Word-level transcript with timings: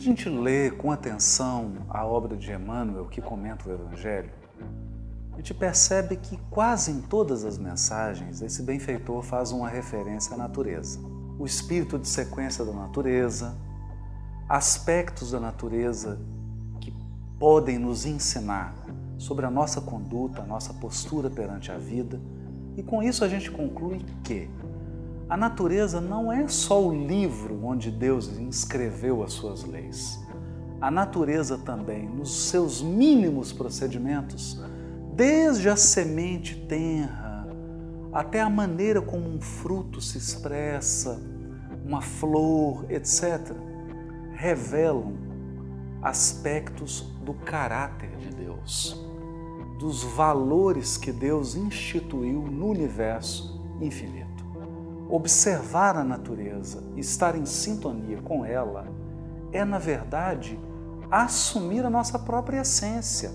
gente 0.00 0.28
lê 0.28 0.70
com 0.70 0.90
atenção 0.90 1.86
a 1.88 2.04
obra 2.04 2.36
de 2.36 2.52
Emmanuel 2.52 3.06
que 3.06 3.20
comenta 3.20 3.68
o 3.68 3.72
Evangelho, 3.72 4.30
a 5.32 5.36
gente 5.36 5.52
percebe 5.52 6.16
que 6.16 6.36
quase 6.50 6.92
em 6.92 7.00
todas 7.00 7.44
as 7.44 7.58
mensagens 7.58 8.40
esse 8.40 8.62
benfeitor 8.62 9.22
faz 9.22 9.50
uma 9.50 9.68
referência 9.68 10.34
à 10.34 10.38
natureza. 10.38 11.00
O 11.38 11.44
espírito 11.44 11.98
de 11.98 12.06
sequência 12.06 12.64
da 12.64 12.72
natureza, 12.72 13.56
aspectos 14.48 15.32
da 15.32 15.40
natureza 15.40 16.20
que 16.80 16.94
podem 17.38 17.78
nos 17.78 18.06
ensinar 18.06 18.74
sobre 19.18 19.44
a 19.44 19.50
nossa 19.50 19.80
conduta, 19.80 20.42
a 20.42 20.46
nossa 20.46 20.72
postura 20.74 21.28
perante 21.28 21.72
a 21.72 21.78
vida, 21.78 22.20
e 22.76 22.82
com 22.82 23.02
isso 23.02 23.24
a 23.24 23.28
gente 23.28 23.50
conclui 23.50 24.04
que 24.22 24.48
a 25.28 25.36
natureza 25.36 26.00
não 26.00 26.30
é 26.30 26.46
só 26.48 26.82
o 26.82 26.94
livro 26.94 27.64
onde 27.64 27.90
Deus 27.90 28.28
inscreveu 28.38 29.22
as 29.22 29.32
suas 29.32 29.64
leis. 29.64 30.22
A 30.80 30.90
natureza 30.90 31.56
também, 31.56 32.06
nos 32.06 32.48
seus 32.50 32.82
mínimos 32.82 33.52
procedimentos, 33.52 34.60
desde 35.14 35.68
a 35.68 35.76
semente 35.76 36.56
tenra 36.66 37.48
até 38.12 38.40
a 38.40 38.50
maneira 38.50 39.00
como 39.00 39.28
um 39.28 39.40
fruto 39.40 40.00
se 40.00 40.18
expressa, 40.18 41.20
uma 41.84 42.00
flor, 42.00 42.84
etc., 42.88 43.56
revelam 44.34 45.14
aspectos 46.02 47.00
do 47.24 47.32
caráter 47.32 48.14
de 48.18 48.28
Deus, 48.28 49.02
dos 49.78 50.04
valores 50.04 50.96
que 50.96 51.10
Deus 51.10 51.56
instituiu 51.56 52.42
no 52.42 52.68
universo 52.68 53.60
infinito. 53.80 54.33
Observar 55.08 55.96
a 55.96 56.04
natureza, 56.04 56.82
estar 56.96 57.36
em 57.36 57.44
sintonia 57.44 58.20
com 58.22 58.44
ela, 58.44 58.86
é, 59.52 59.64
na 59.64 59.78
verdade, 59.78 60.58
assumir 61.10 61.84
a 61.84 61.90
nossa 61.90 62.18
própria 62.18 62.62
essência. 62.62 63.30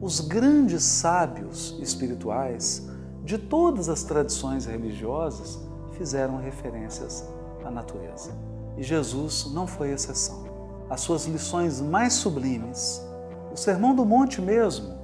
Os 0.00 0.20
grandes 0.20 0.82
sábios 0.82 1.76
espirituais 1.80 2.88
de 3.24 3.36
todas 3.36 3.88
as 3.88 4.02
tradições 4.02 4.64
religiosas 4.64 5.58
fizeram 5.92 6.38
referências 6.38 7.28
à 7.64 7.70
natureza. 7.70 8.32
E 8.76 8.82
Jesus 8.82 9.50
não 9.52 9.66
foi 9.66 9.90
exceção. 9.90 10.44
As 10.88 11.00
suas 11.00 11.26
lições 11.26 11.80
mais 11.80 12.14
sublimes, 12.14 13.04
o 13.52 13.56
Sermão 13.56 13.94
do 13.94 14.04
Monte 14.04 14.40
mesmo, 14.40 14.98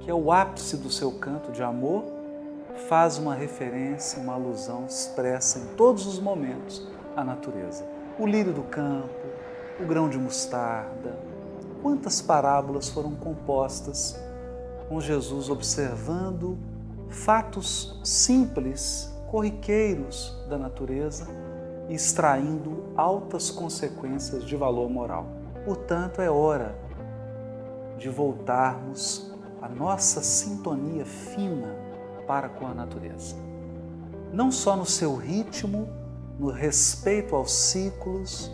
que 0.00 0.10
é 0.10 0.14
o 0.14 0.32
ápice 0.32 0.76
do 0.76 0.90
seu 0.90 1.12
canto 1.12 1.52
de 1.52 1.62
amor, 1.62 2.04
faz 2.88 3.18
uma 3.18 3.34
referência, 3.34 4.20
uma 4.20 4.34
alusão 4.34 4.86
expressa 4.86 5.58
em 5.58 5.66
todos 5.76 6.06
os 6.06 6.18
momentos 6.18 6.86
à 7.16 7.24
natureza. 7.24 7.84
O 8.18 8.26
lírio 8.26 8.52
do 8.52 8.62
campo, 8.62 9.08
o 9.80 9.86
grão 9.86 10.08
de 10.08 10.18
mostarda. 10.18 11.18
Quantas 11.82 12.20
parábolas 12.20 12.88
foram 12.88 13.14
compostas 13.14 14.18
com 14.88 15.00
Jesus 15.00 15.48
observando 15.48 16.58
fatos 17.08 18.00
simples, 18.04 19.12
corriqueiros 19.30 20.36
da 20.48 20.58
natureza 20.58 21.26
e 21.88 21.94
extraindo 21.94 22.84
altas 22.96 23.50
consequências 23.50 24.44
de 24.44 24.56
valor 24.56 24.88
moral. 24.88 25.26
Portanto, 25.64 26.20
é 26.20 26.30
hora 26.30 26.74
de 27.98 28.08
voltarmos 28.08 29.32
à 29.60 29.68
nossa 29.68 30.22
sintonia 30.22 31.04
fina 31.04 31.91
para 32.26 32.48
com 32.48 32.66
a 32.66 32.74
natureza. 32.74 33.36
Não 34.32 34.50
só 34.50 34.76
no 34.76 34.86
seu 34.86 35.14
ritmo, 35.14 35.88
no 36.38 36.50
respeito 36.50 37.36
aos 37.36 37.52
ciclos, 37.52 38.50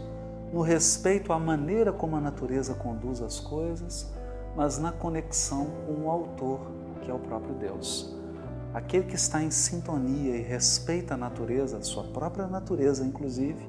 no 0.52 0.60
respeito 0.60 1.32
à 1.32 1.38
maneira 1.38 1.92
como 1.92 2.16
a 2.16 2.20
natureza 2.20 2.74
conduz 2.74 3.22
as 3.22 3.38
coisas, 3.38 4.12
mas 4.56 4.78
na 4.78 4.90
conexão 4.90 5.66
com 5.86 6.06
o 6.06 6.10
Autor, 6.10 6.60
que 7.02 7.10
é 7.10 7.14
o 7.14 7.18
próprio 7.18 7.54
Deus. 7.54 8.14
Aquele 8.74 9.04
que 9.04 9.14
está 9.14 9.42
em 9.42 9.50
sintonia 9.50 10.36
e 10.36 10.42
respeita 10.42 11.14
a 11.14 11.16
natureza, 11.16 11.78
a 11.78 11.82
sua 11.82 12.04
própria 12.04 12.46
natureza, 12.46 13.04
inclusive, 13.04 13.68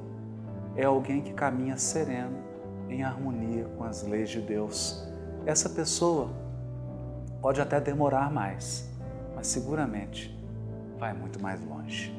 é 0.75 0.83
alguém 0.83 1.21
que 1.21 1.33
caminha 1.33 1.77
sereno, 1.77 2.37
em 2.89 3.03
harmonia 3.03 3.65
com 3.77 3.83
as 3.83 4.03
leis 4.03 4.29
de 4.29 4.41
Deus. 4.41 5.07
Essa 5.45 5.69
pessoa 5.69 6.29
pode 7.41 7.61
até 7.61 7.79
demorar 7.79 8.31
mais, 8.31 8.88
mas 9.39 9.47
seguramente 9.47 10.37
vai 10.99 11.13
muito 11.13 11.41
mais 11.41 11.63
longe. 11.63 12.13